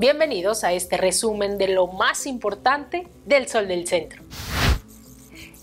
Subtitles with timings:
[0.00, 4.22] Bienvenidos a este resumen de lo más importante del Sol del Centro.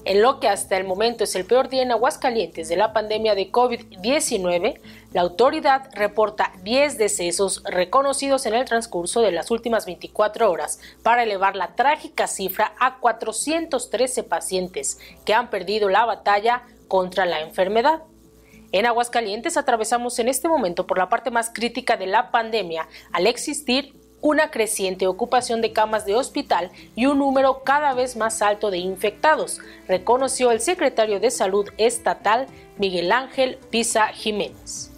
[0.06, 3.34] En lo que hasta el momento es el peor día en Aguascalientes de la pandemia
[3.34, 4.80] de COVID-19,
[5.12, 11.24] la autoridad reporta 10 decesos reconocidos en el transcurso de las últimas 24 horas para
[11.24, 18.04] elevar la trágica cifra a 413 pacientes que han perdido la batalla contra la enfermedad.
[18.72, 23.26] En Aguascalientes atravesamos en este momento por la parte más crítica de la pandemia al
[23.26, 28.72] existir una creciente ocupación de camas de hospital y un número cada vez más alto
[28.72, 34.92] de infectados, reconoció el secretario de Salud Estatal Miguel Ángel Pisa Jiménez.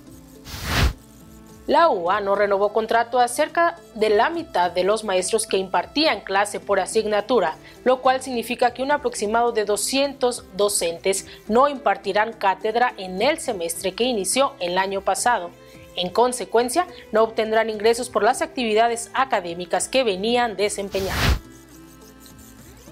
[1.70, 6.22] La UA no renovó contrato a cerca de la mitad de los maestros que impartían
[6.22, 12.95] clase por asignatura, lo cual significa que un aproximado de 200 docentes no impartirán cátedra
[12.98, 15.52] en el semestre que inició el año pasado.
[15.99, 21.39] En consecuencia, no obtendrán ingresos por las actividades académicas que venían desempeñando.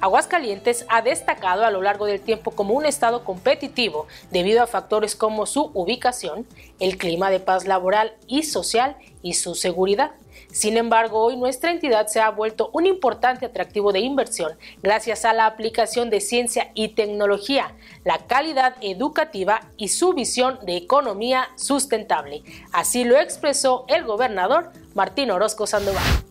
[0.02, 5.16] Aguascalientes ha destacado a lo largo del tiempo como un estado competitivo debido a factores
[5.16, 6.46] como su ubicación,
[6.80, 10.12] el clima de paz laboral y social y su seguridad.
[10.52, 15.34] Sin embargo, hoy nuestra entidad se ha vuelto un importante atractivo de inversión gracias a
[15.34, 22.44] la aplicación de ciencia y tecnología, la calidad educativa y su visión de economía sustentable.
[22.72, 26.27] Así lo expresó el gobernador Martín Orozco Sandoval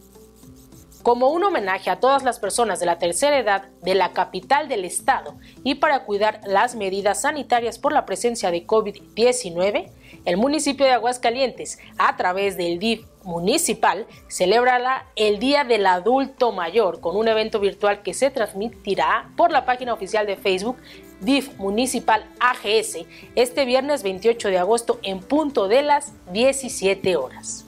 [1.06, 4.84] como un homenaje a todas las personas de la tercera edad de la capital del
[4.84, 9.88] estado y para cuidar las medidas sanitarias por la presencia de COVID-19,
[10.24, 16.98] el municipio de Aguascalientes, a través del DIF municipal, celebrará el Día del Adulto Mayor
[16.98, 20.78] con un evento virtual que se transmitirá por la página oficial de Facebook
[21.20, 27.64] DIF Municipal AGS este viernes 28 de agosto en punto de las 17 horas.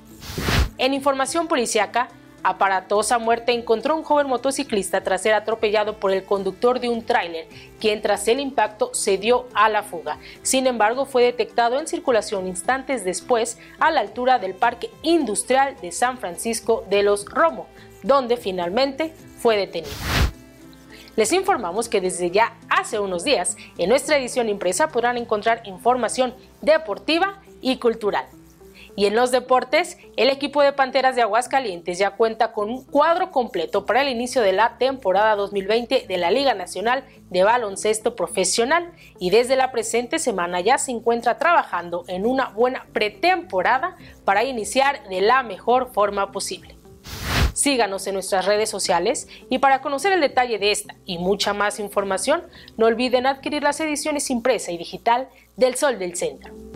[0.77, 2.09] En información policiaca,
[2.43, 7.47] Aparatosa muerte encontró un joven motociclista tras ser atropellado por el conductor de un tráiler,
[7.81, 10.19] quien tras el impacto se dio a la fuga.
[10.43, 15.93] Sin embargo, fue detectado en circulación instantes después a la altura del Parque Industrial de
[15.93, 17.67] San Francisco de los Romo,
[18.03, 19.93] donde finalmente fue detenido.
[21.17, 26.33] Les informamos que desde ya hace unos días en nuestra edición impresa podrán encontrar información
[26.63, 28.27] deportiva y cultural.
[28.99, 33.31] Y en los deportes, el equipo de Panteras de Aguascalientes ya cuenta con un cuadro
[33.31, 38.91] completo para el inicio de la temporada 2020 de la Liga Nacional de Baloncesto Profesional
[39.21, 45.09] y desde la presente semana ya se encuentra trabajando en una buena pretemporada para iniciar
[45.09, 46.77] de la mejor forma posible.
[47.53, 51.79] Síganos en nuestras redes sociales y para conocer el detalle de esta y mucha más
[51.79, 52.43] información,
[52.77, 56.68] no olviden adquirir las ediciones impresa y digital del Sol del Centro.